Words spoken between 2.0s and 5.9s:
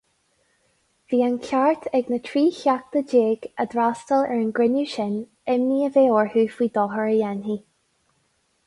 na trí theachta déag a d'fhreastail ar an gcruinniú sin imní